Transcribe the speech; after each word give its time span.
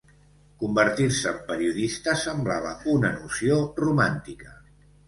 Convertir-se 0.61 1.33
en 1.33 1.37
periodista 1.51 2.17
semblava 2.25 2.75
una 2.95 3.17
noció 3.21 3.63
romàntica. 3.87 4.61